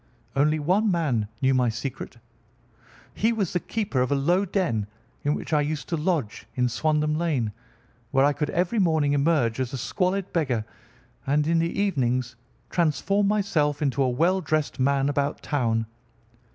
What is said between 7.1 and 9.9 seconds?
Lane, where I could every morning emerge as a